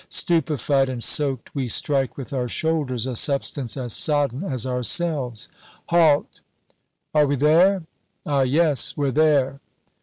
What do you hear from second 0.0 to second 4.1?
Stupefied and soaked, we strike with our shoulders a substance as